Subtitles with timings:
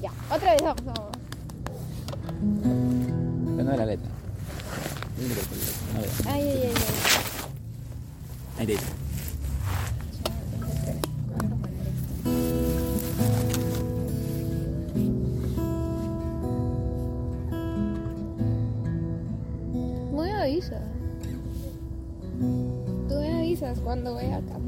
[0.00, 0.84] Ya, otra vez vamos.
[0.84, 1.18] vamos.
[3.56, 4.08] Pero no la letra.
[6.26, 6.74] Ay, ay, ay, ay.
[8.58, 8.76] Ahí te
[20.12, 20.80] Muy avisa.
[23.08, 24.58] Tú me avisas cuando voy a cantar.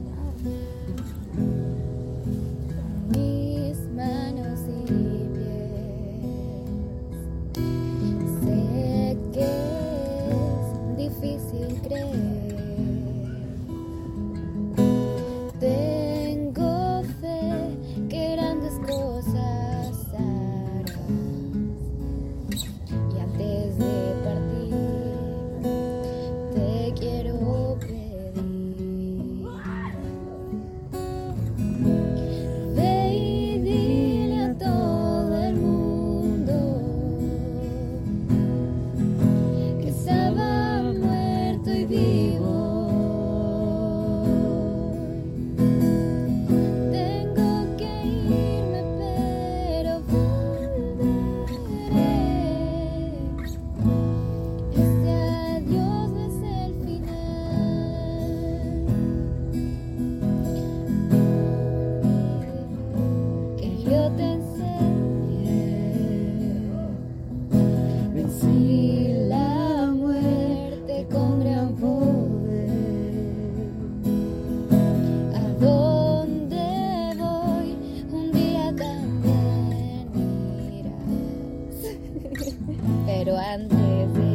[83.22, 84.29] pero antes de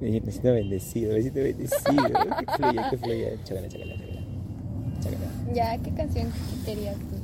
[0.00, 1.94] Besito bendecido, besito bendecido.
[2.38, 3.44] que fluya, que fluya.
[3.44, 5.26] Chacala, chacala, chacala.
[5.54, 6.30] Ya, ¿qué canción
[6.64, 7.15] querías tú?